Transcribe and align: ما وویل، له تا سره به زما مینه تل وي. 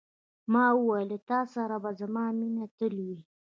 ما 0.53 0.65
وویل، 0.73 1.07
له 1.11 1.17
تا 1.29 1.39
سره 1.53 1.75
به 1.83 1.91
زما 1.99 2.25
مینه 2.39 2.65
تل 2.77 2.95
وي. 3.05 3.17